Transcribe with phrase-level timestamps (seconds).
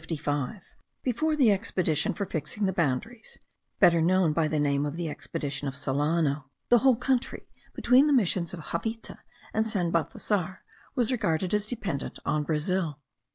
[0.09, 3.37] In 1755, before the expedition for fixing the boundaries,
[3.79, 8.11] better known by the name of the expedition of Solano, the whole country between the
[8.13, 9.19] missions of Javita
[9.53, 10.63] and San Balthasar
[10.95, 12.97] was regarded as dependent on Brazil.